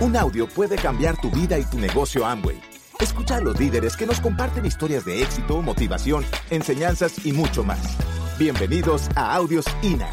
[0.00, 2.60] Un audio puede cambiar tu vida y tu negocio Amway.
[2.98, 7.96] Escucha a los líderes que nos comparten historias de éxito, motivación, enseñanzas y mucho más.
[8.38, 10.08] Bienvenidos a Audios INA.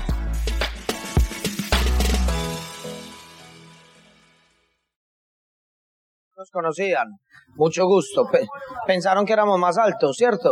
[6.35, 7.08] Nos conocían.
[7.56, 8.28] Mucho gusto.
[8.31, 8.47] Pe-
[8.85, 10.51] pensaron que éramos más altos, ¿cierto?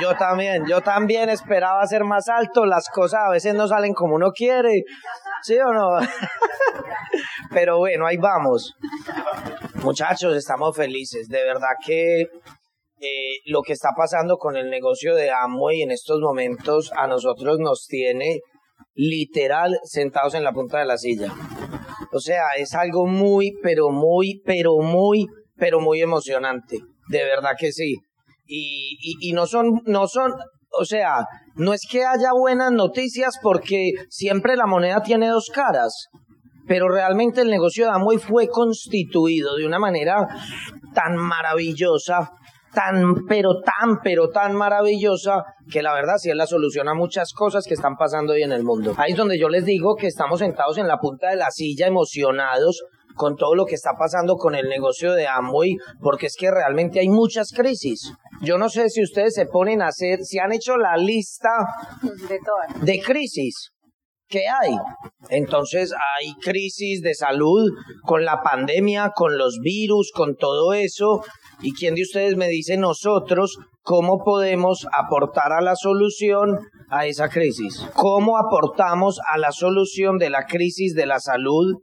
[0.00, 2.64] Yo también, yo también esperaba ser más alto.
[2.64, 4.84] Las cosas a veces no salen como uno quiere.
[5.42, 5.98] ¿Sí o no?
[7.50, 8.74] Pero bueno, ahí vamos.
[9.82, 11.28] Muchachos, estamos felices.
[11.28, 16.20] De verdad que eh, lo que está pasando con el negocio de Amway en estos
[16.20, 18.40] momentos a nosotros nos tiene
[18.94, 21.32] literal sentados en la punta de la silla.
[22.12, 26.78] O sea, es algo muy, pero muy, pero muy, pero muy emocionante.
[27.08, 27.96] De verdad que sí.
[28.46, 30.32] Y, y, y no son, no son,
[30.78, 36.08] o sea, no es que haya buenas noticias porque siempre la moneda tiene dos caras.
[36.66, 40.26] Pero realmente el negocio de Amway fue constituido de una manera
[40.94, 42.30] tan maravillosa,
[42.72, 47.32] tan, pero tan, pero tan maravillosa, que la verdad sí es la solución a muchas
[47.32, 48.94] cosas que están pasando hoy en el mundo.
[48.96, 51.88] Ahí es donde yo les digo que estamos sentados en la punta de la silla,
[51.88, 52.82] emocionados
[53.14, 57.00] con todo lo que está pasando con el negocio de Amway, porque es que realmente
[57.00, 58.12] hay muchas crisis.
[58.42, 61.48] Yo no sé si ustedes se ponen a hacer, si han hecho la lista
[62.28, 62.84] De todas.
[62.84, 63.70] de crisis
[64.28, 64.74] que hay.
[65.28, 67.70] Entonces hay crisis de salud
[68.02, 71.22] con la pandemia, con los virus, con todo eso.
[71.60, 77.28] ¿Y quién de ustedes me dice nosotros cómo podemos aportar a la solución a esa
[77.28, 77.86] crisis?
[77.94, 81.76] ¿Cómo aportamos a la solución de la crisis de la salud,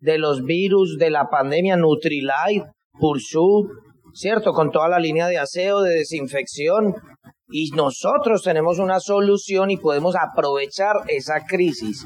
[0.00, 3.66] de los virus, de la pandemia Nutrilite, Pursuit,
[4.16, 4.52] ¿cierto?
[4.52, 6.94] Con toda la línea de aseo, de desinfección.
[7.48, 12.04] Y nosotros tenemos una solución y podemos aprovechar esa crisis.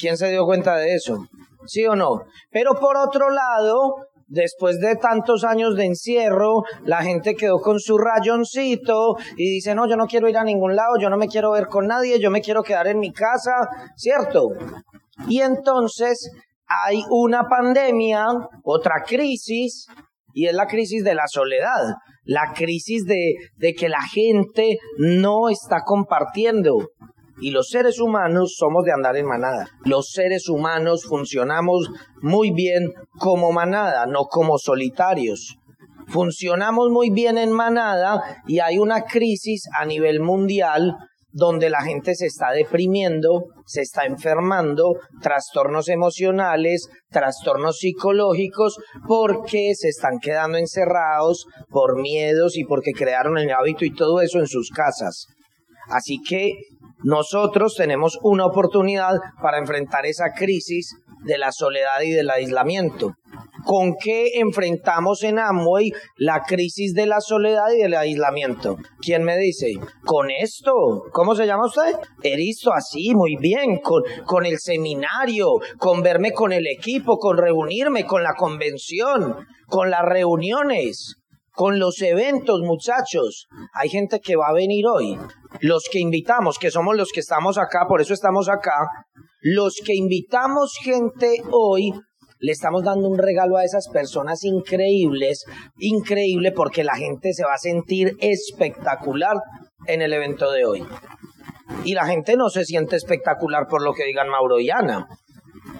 [0.00, 1.26] ¿Quién se dio cuenta de eso?
[1.66, 2.22] ¿Sí o no?
[2.50, 7.98] Pero por otro lado, después de tantos años de encierro, la gente quedó con su
[7.98, 11.50] rayoncito y dice, no, yo no quiero ir a ningún lado, yo no me quiero
[11.50, 14.48] ver con nadie, yo me quiero quedar en mi casa, ¿cierto?
[15.28, 16.30] Y entonces
[16.66, 18.24] hay una pandemia,
[18.62, 19.86] otra crisis,
[20.34, 21.94] y es la crisis de la soledad,
[22.24, 26.90] la crisis de, de que la gente no está compartiendo.
[27.40, 29.68] Y los seres humanos somos de andar en manada.
[29.84, 31.88] Los seres humanos funcionamos
[32.20, 35.56] muy bien como manada, no como solitarios.
[36.08, 40.96] Funcionamos muy bien en manada y hay una crisis a nivel mundial
[41.30, 49.88] donde la gente se está deprimiendo, se está enfermando, trastornos emocionales, trastornos psicológicos, porque se
[49.88, 54.70] están quedando encerrados por miedos y porque crearon el hábito y todo eso en sus
[54.70, 55.26] casas.
[55.90, 56.52] Así que
[57.02, 63.14] nosotros tenemos una oportunidad para enfrentar esa crisis de la soledad y del aislamiento.
[63.68, 68.78] ¿Con qué enfrentamos en Amway la crisis de la soledad y del aislamiento?
[68.98, 69.74] ¿Quién me dice?
[70.06, 70.72] Con esto.
[71.12, 71.94] ¿Cómo se llama usted?
[72.22, 73.80] Eristo, así, muy bien.
[73.82, 79.36] Con, con el seminario, con verme con el equipo, con reunirme, con la convención,
[79.66, 81.16] con las reuniones
[81.52, 83.48] con los eventos, muchachos.
[83.74, 85.18] Hay gente que va a venir hoy.
[85.60, 88.86] Los que invitamos, que somos los que estamos acá, por eso estamos acá.
[89.40, 91.92] Los que invitamos gente hoy,
[92.40, 95.44] le estamos dando un regalo a esas personas increíbles,
[95.78, 99.36] increíble porque la gente se va a sentir espectacular
[99.86, 100.84] en el evento de hoy.
[101.84, 105.06] Y la gente no se siente espectacular por lo que digan Mauro y Ana.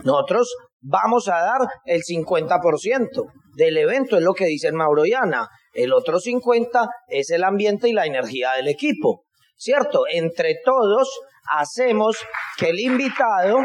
[0.04, 3.24] Nosotros vamos a dar el 50%
[3.54, 5.48] del evento, es lo que dicen Mauro y Ana.
[5.72, 9.24] El otro 50 es el ambiente y la energía del equipo.
[9.56, 10.04] ¿Cierto?
[10.12, 11.08] Entre todos
[11.50, 12.16] hacemos
[12.56, 13.58] que el invitado,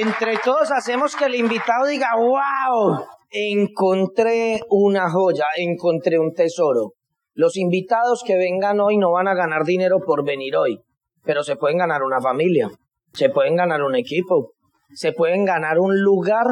[0.00, 6.92] entre todos hacemos que el invitado diga, wow, encontré una joya, encontré un tesoro.
[7.34, 10.80] Los invitados que vengan hoy no van a ganar dinero por venir hoy,
[11.24, 12.68] pero se pueden ganar una familia,
[13.12, 14.52] se pueden ganar un equipo,
[14.94, 16.46] se pueden ganar un lugar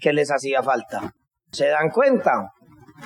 [0.00, 1.12] que les hacía falta.
[1.50, 2.52] ¿Se dan cuenta?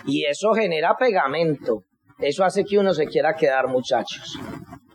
[0.06, 1.84] Y eso genera pegamento.
[2.18, 4.38] Eso hace que uno se quiera quedar, muchachos.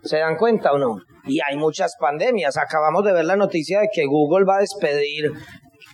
[0.03, 0.97] ¿Se dan cuenta o no?
[1.27, 2.57] Y hay muchas pandemias.
[2.57, 5.31] Acabamos de ver la noticia de que Google va a despedir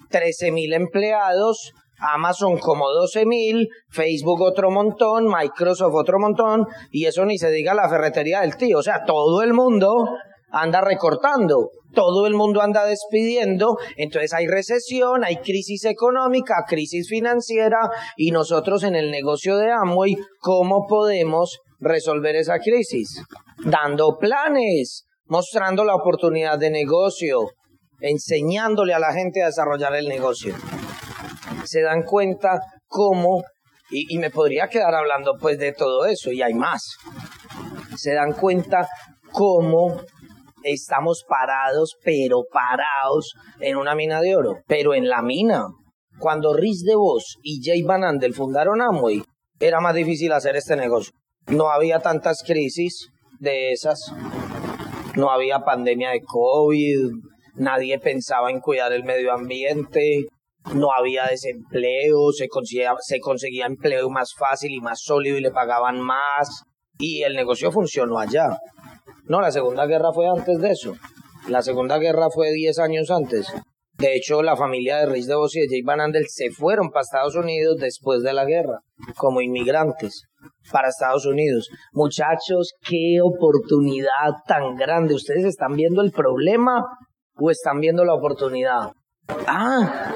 [0.09, 7.25] 13 mil empleados, Amazon como 12 mil, Facebook otro montón, Microsoft otro montón, y eso
[7.25, 8.79] ni se diga la ferretería del tío.
[8.79, 9.89] O sea, todo el mundo
[10.51, 17.79] anda recortando, todo el mundo anda despidiendo, entonces hay recesión, hay crisis económica, crisis financiera,
[18.17, 23.23] y nosotros en el negocio de Amway, ¿cómo podemos resolver esa crisis?
[23.65, 27.49] Dando planes, mostrando la oportunidad de negocio,
[27.99, 30.53] enseñándole a la gente a desarrollar el negocio.
[31.63, 33.41] Se dan cuenta cómo,
[33.89, 36.83] y, me podría quedar hablando pues de todo eso, y hay más.
[37.95, 38.87] Se dan cuenta
[39.31, 40.01] cómo
[40.63, 45.65] estamos parados, pero parados en una mina de oro, pero en la mina.
[46.19, 49.23] Cuando Rhys DeVos y Jay Van Andel fundaron Amway,
[49.59, 51.11] era más difícil hacer este negocio.
[51.47, 53.07] No había tantas crisis
[53.39, 53.99] de esas,
[55.15, 57.11] no había pandemia de COVID,
[57.55, 60.25] nadie pensaba en cuidar el medio ambiente,
[60.73, 65.51] no había desempleo, se conseguía, se conseguía empleo más fácil y más sólido y le
[65.51, 66.63] pagaban más.
[66.97, 68.57] Y el negocio funcionó allá.
[69.25, 70.95] No, la Segunda Guerra fue antes de eso.
[71.47, 73.53] La Segunda Guerra fue 10 años antes.
[73.97, 77.03] De hecho, la familia de Rich DeVos y de Jay Van Andel se fueron para
[77.03, 78.79] Estados Unidos después de la guerra,
[79.17, 80.23] como inmigrantes
[80.71, 81.69] para Estados Unidos.
[81.91, 85.13] Muchachos, qué oportunidad tan grande.
[85.13, 86.83] ¿Ustedes están viendo el problema
[87.35, 88.91] o están viendo la oportunidad?
[89.47, 90.11] Ah,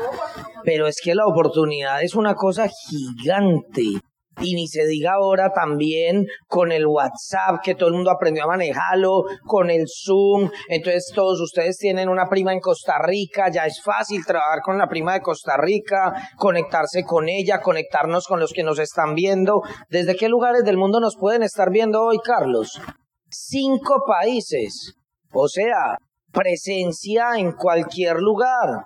[0.63, 4.01] pero es que la oportunidad es una cosa gigante.
[4.39, 8.47] Y ni se diga ahora también con el WhatsApp, que todo el mundo aprendió a
[8.47, 10.49] manejarlo, con el Zoom.
[10.69, 14.87] Entonces todos ustedes tienen una prima en Costa Rica, ya es fácil trabajar con la
[14.87, 19.61] prima de Costa Rica, conectarse con ella, conectarnos con los que nos están viendo.
[19.89, 22.79] ¿Desde qué lugares del mundo nos pueden estar viendo hoy, Carlos?
[23.29, 24.95] Cinco países.
[25.31, 25.97] O sea,
[26.31, 28.83] presencia en cualquier lugar.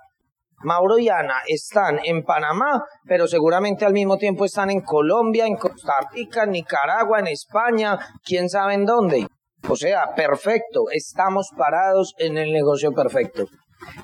[0.63, 5.55] Mauro y Ana están en Panamá, pero seguramente al mismo tiempo están en Colombia, en
[5.55, 9.27] Costa Rica, en Nicaragua, en España, quién sabe en dónde.
[9.67, 13.45] O sea, perfecto, estamos parados en el negocio perfecto.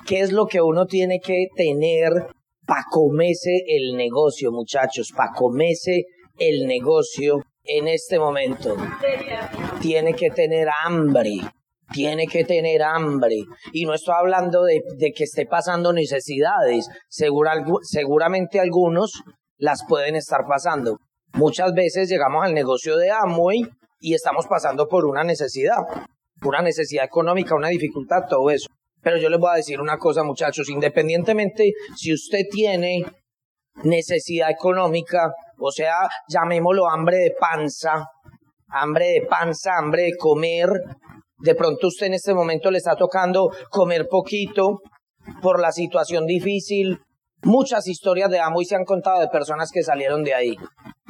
[0.06, 2.10] ¿Qué es lo que uno tiene que tener
[2.66, 5.12] para comerse el negocio, muchachos?
[5.16, 6.04] Para comerse
[6.38, 8.76] el negocio en este momento.
[9.80, 11.40] Tiene que tener hambre
[11.92, 13.36] tiene que tener hambre.
[13.72, 14.82] Y no estoy hablando de,
[15.14, 16.88] que esté pasando necesidades.
[17.08, 19.22] seguramente algunos
[19.56, 20.98] las pueden estar pasando.
[21.34, 23.68] Muchas veces llegamos al negocio de Amway
[24.00, 25.76] y estamos pasando por una necesidad,
[26.42, 28.68] una necesidad económica, una dificultad, todo eso.
[29.02, 33.04] Pero yo les voy a decir una cosa, muchachos, independientemente si usted tiene
[33.84, 38.06] necesidad económica, o sea, llamémoslo hambre de panza,
[38.68, 40.68] hambre de panza, hambre de comer,
[41.40, 44.80] de pronto usted en este momento le está tocando comer poquito
[45.40, 46.98] por la situación difícil.
[47.42, 50.56] Muchas historias de amo se han contado de personas que salieron de ahí.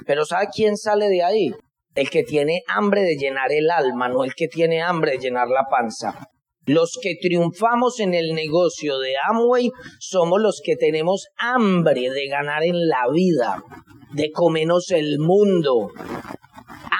[0.06, 1.54] Pero ¿sabe quién sale de ahí?
[1.94, 5.48] El que tiene hambre de llenar el alma, no el que tiene hambre de llenar
[5.48, 6.28] la panza.
[6.66, 9.70] Los que triunfamos en el negocio de Amway
[10.00, 13.64] somos los que tenemos hambre de ganar en la vida,
[14.12, 15.90] de comernos el mundo,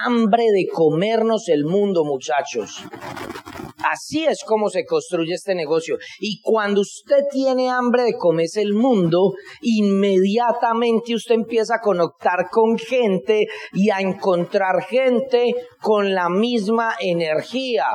[0.05, 2.85] hambre de comernos el mundo, muchachos.
[3.91, 5.97] Así es como se construye este negocio.
[6.21, 9.33] Y cuando usted tiene hambre de comerse el mundo,
[9.63, 17.87] inmediatamente usted empieza a conectar con gente y a encontrar gente con la misma energía.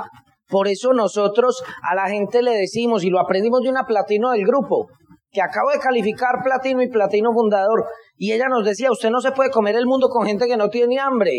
[0.47, 4.45] Por eso nosotros a la gente le decimos, y lo aprendimos de una platino del
[4.45, 4.87] grupo,
[5.33, 7.85] que acabo de calificar platino y platino fundador,
[8.15, 10.69] y ella nos decía, usted no se puede comer el mundo con gente que no
[10.69, 11.31] tiene hambre.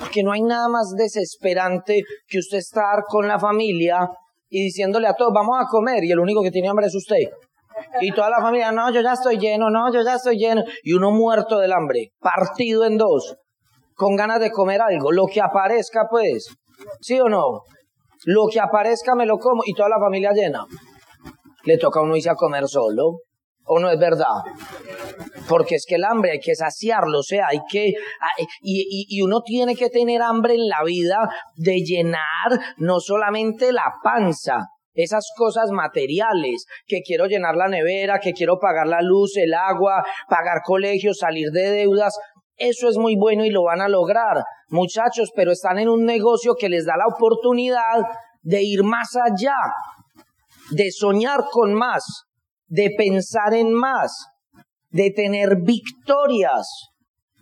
[0.00, 4.00] Porque no hay nada más desesperante que usted estar con la familia
[4.48, 7.30] y diciéndole a todos, vamos a comer, y el único que tiene hambre es usted.
[8.00, 10.64] Y toda la familia, no, yo ya estoy lleno, no, yo ya estoy lleno.
[10.82, 13.36] Y uno muerto del hambre, partido en dos,
[13.94, 16.48] con ganas de comer algo, lo que aparezca pues.
[17.00, 17.62] ¿Sí o no?
[18.24, 20.64] Lo que aparezca me lo como y toda la familia llena.
[21.68, 23.20] Le toca a uno irse a comer solo.
[23.70, 24.40] ¿O no es verdad?
[25.46, 27.92] Porque es que el hambre hay que saciarlo, o sea, hay que,
[28.62, 31.18] y, y, uno tiene que tener hambre en la vida
[31.54, 32.48] de llenar
[32.78, 38.86] no solamente la panza, esas cosas materiales, que quiero llenar la nevera, que quiero pagar
[38.86, 42.14] la luz, el agua, pagar colegios, salir de deudas,
[42.56, 46.54] eso es muy bueno y lo van a lograr, muchachos, pero están en un negocio
[46.58, 48.02] que les da la oportunidad
[48.42, 49.54] de ir más allá,
[50.70, 52.04] de soñar con más
[52.68, 54.12] de pensar en más,
[54.90, 56.68] de tener victorias.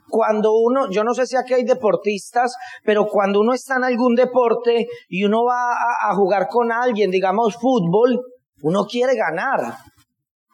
[0.09, 2.55] Cuando uno, yo no sé si aquí hay deportistas,
[2.85, 5.73] pero cuando uno está en algún deporte y uno va
[6.09, 8.21] a, jugar con alguien, digamos fútbol,
[8.63, 9.77] uno quiere ganar.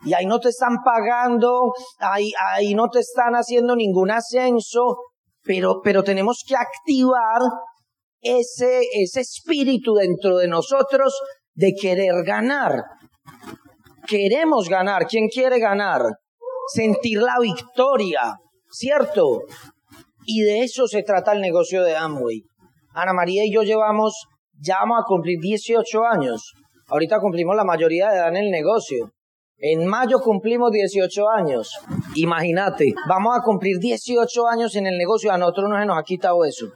[0.05, 4.97] Y ahí no te están pagando, ahí, ahí no te están haciendo ningún ascenso,
[5.45, 7.43] pero, pero tenemos que activar
[8.21, 11.14] ese, ese espíritu dentro de nosotros
[11.54, 12.85] de querer ganar
[14.06, 15.06] queremos ganar.
[15.06, 16.02] ¿Quién quiere ganar?
[16.75, 18.37] Sentir la victoria,
[18.71, 19.42] ¿cierto?
[20.25, 22.42] Y de eso se trata el negocio de Amway.
[22.94, 24.26] Ana María y yo llevamos,
[24.61, 26.52] ya vamos a cumplir 18 años.
[26.88, 29.12] Ahorita cumplimos la mayoría de edad en el negocio.
[29.56, 31.71] En mayo cumplimos 18 años.
[32.16, 36.02] Imagínate, vamos a cumplir 18 años en el negocio, a nosotros no se nos ha
[36.02, 36.66] quitado eso.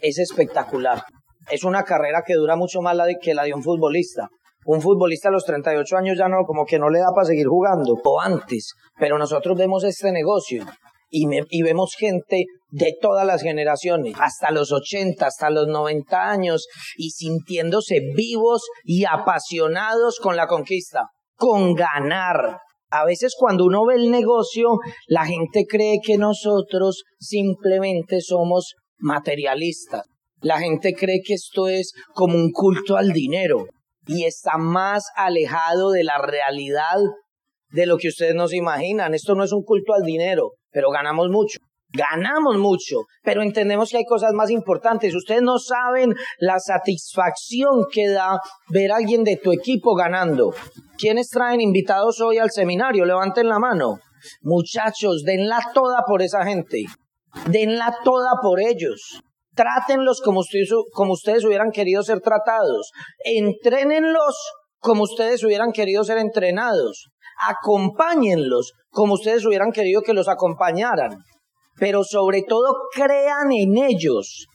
[0.00, 1.02] Es espectacular.
[1.50, 4.28] Es una carrera que dura mucho más que la de un futbolista.
[4.64, 7.46] Un futbolista a los 38 años ya no, como que no le da para seguir
[7.46, 8.74] jugando, o antes.
[8.98, 10.64] Pero nosotros vemos este negocio
[11.10, 16.68] y, y, vemos gente de todas las generaciones, hasta los 80, hasta los 90 años,
[16.96, 21.08] y sintiéndose vivos y apasionados con la conquista
[21.42, 22.60] con ganar.
[22.90, 30.02] A veces cuando uno ve el negocio, la gente cree que nosotros simplemente somos materialistas.
[30.42, 33.66] La gente cree que esto es como un culto al dinero
[34.06, 36.98] y está más alejado de la realidad
[37.70, 39.14] de lo que ustedes nos imaginan.
[39.14, 41.58] Esto no es un culto al dinero, pero ganamos mucho
[41.92, 45.14] ganamos mucho, pero entendemos que hay cosas más importantes.
[45.14, 50.54] Ustedes no saben la satisfacción que da ver a alguien de tu equipo ganando.
[50.98, 53.04] ¿Quiénes traen invitados hoy al seminario?
[53.04, 53.98] Levanten la mano.
[54.42, 56.84] Muchachos, denla toda por esa gente.
[57.48, 59.20] Denla toda por ellos.
[59.54, 62.90] Trátenlos como ustedes, como ustedes hubieran querido ser tratados.
[63.24, 64.36] Entrénenlos
[64.78, 67.08] como ustedes hubieran querido ser entrenados.
[67.48, 71.18] Acompáñenlos como ustedes hubieran querido que los acompañaran
[71.78, 74.46] pero sobre todo crean en ellos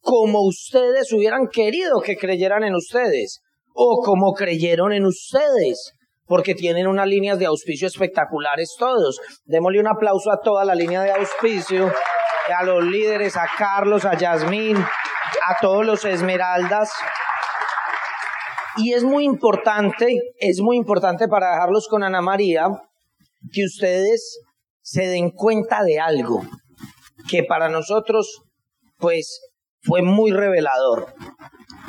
[0.00, 3.40] como ustedes hubieran querido que creyeran en ustedes
[3.74, 5.92] o como creyeron en ustedes,
[6.26, 9.18] porque tienen unas líneas de auspicio espectaculares todos.
[9.44, 11.92] Démosle un aplauso a toda la línea de auspicio,
[12.52, 16.90] a los líderes, a Carlos, a Yasmín, a todos los Esmeraldas.
[18.76, 22.68] Y es muy importante, es muy importante para dejarlos con Ana María,
[23.52, 24.40] que ustedes
[24.82, 26.42] se den cuenta de algo
[27.28, 28.42] que para nosotros,
[28.98, 29.40] pues,
[29.82, 31.14] fue muy revelador.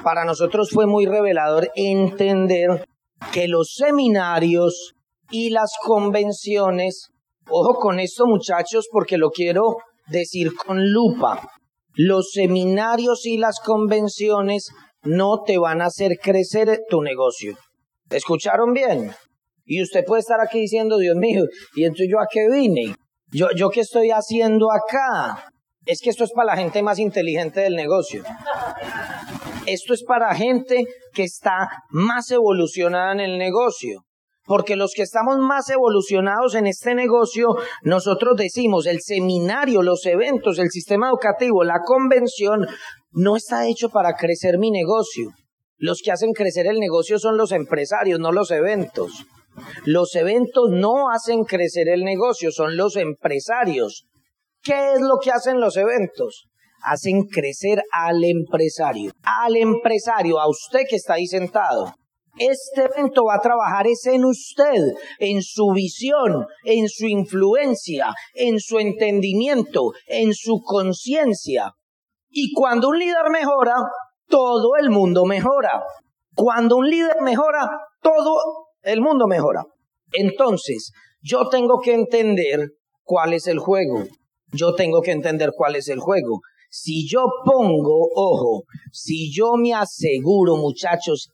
[0.03, 2.85] Para nosotros fue muy revelador entender
[3.31, 4.93] que los seminarios
[5.29, 7.09] y las convenciones,
[7.49, 9.77] ojo con esto muchachos, porque lo quiero
[10.09, 11.49] decir con lupa,
[11.93, 14.69] los seminarios y las convenciones
[15.03, 17.57] no te van a hacer crecer tu negocio.
[18.09, 19.11] ¿Escucharon bien?
[19.65, 21.43] Y usted puede estar aquí diciendo, Dios mío,
[21.75, 22.95] ¿y entonces yo a qué vine?
[23.31, 25.49] ¿Yo, yo qué estoy haciendo acá?
[25.85, 28.23] Es que esto es para la gente más inteligente del negocio.
[29.65, 34.06] Esto es para gente que está más evolucionada en el negocio.
[34.47, 37.47] Porque los que estamos más evolucionados en este negocio,
[37.83, 42.65] nosotros decimos, el seminario, los eventos, el sistema educativo, la convención,
[43.11, 45.31] no está hecho para crecer mi negocio.
[45.77, 49.11] Los que hacen crecer el negocio son los empresarios, no los eventos.
[49.85, 54.05] Los eventos no hacen crecer el negocio, son los empresarios.
[54.63, 56.45] ¿Qué es lo que hacen los eventos?
[56.83, 59.11] Hacen crecer al empresario.
[59.23, 61.93] Al empresario, a usted que está ahí sentado.
[62.39, 68.59] Este evento va a trabajar es en usted, en su visión, en su influencia, en
[68.59, 71.71] su entendimiento, en su conciencia.
[72.29, 73.75] Y cuando un líder mejora,
[74.27, 75.83] todo el mundo mejora.
[76.35, 77.69] Cuando un líder mejora,
[78.01, 78.39] todo
[78.83, 79.63] el mundo mejora.
[80.13, 80.91] Entonces,
[81.21, 82.71] yo tengo que entender
[83.03, 84.03] cuál es el juego.
[84.53, 86.41] Yo tengo que entender cuál es el juego.
[86.69, 91.29] Si yo pongo, ojo, si yo me aseguro, muchachos,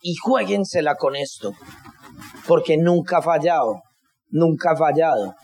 [0.00, 1.54] y jueguensela con esto,
[2.46, 3.82] porque nunca ha fallado,
[4.28, 5.34] nunca ha fallado.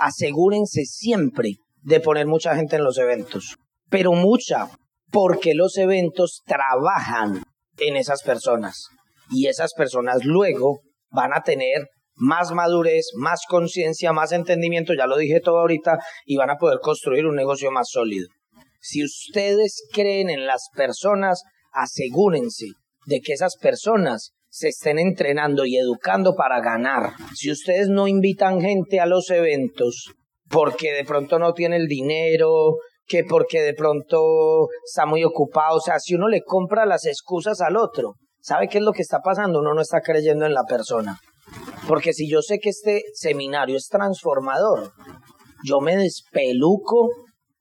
[0.00, 3.56] Asegúrense siempre de poner mucha gente en los eventos,
[3.88, 4.68] pero mucha,
[5.10, 7.42] porque los eventos trabajan
[7.78, 8.88] en esas personas
[9.30, 10.80] y esas personas luego
[11.10, 16.36] van a tener más madurez, más conciencia, más entendimiento, ya lo dije todo ahorita, y
[16.36, 18.28] van a poder construir un negocio más sólido.
[18.80, 21.42] Si ustedes creen en las personas,
[21.72, 22.66] asegúrense
[23.06, 27.12] de que esas personas se estén entrenando y educando para ganar.
[27.34, 30.12] Si ustedes no invitan gente a los eventos
[30.48, 35.80] porque de pronto no tiene el dinero, que porque de pronto está muy ocupado, o
[35.80, 39.20] sea, si uno le compra las excusas al otro, ¿Sabe qué es lo que está
[39.20, 39.60] pasando?
[39.60, 41.18] Uno no está creyendo en la persona.
[41.88, 44.92] Porque si yo sé que este seminario es transformador,
[45.64, 47.08] yo me despeluco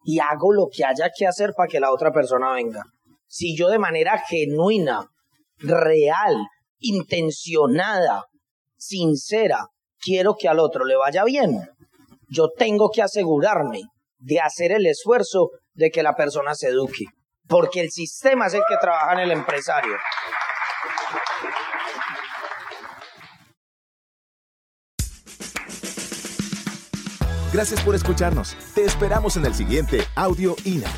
[0.03, 2.83] y hago lo que haya que hacer para que la otra persona venga.
[3.27, 5.07] Si yo de manera genuina,
[5.63, 6.35] real,
[6.79, 8.25] intencionada,
[8.77, 9.67] sincera,
[9.99, 11.61] quiero que al otro le vaya bien,
[12.29, 13.81] yo tengo que asegurarme
[14.17, 17.05] de hacer el esfuerzo de que la persona se eduque.
[17.47, 19.97] Porque el sistema es el que trabaja en el empresario.
[27.53, 28.57] Gracias por escucharnos.
[28.73, 30.89] Te esperamos en el siguiente Audio INA.